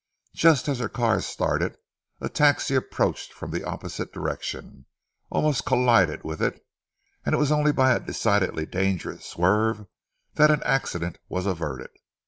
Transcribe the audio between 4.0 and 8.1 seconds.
direction, almost collided with it, and it was only by a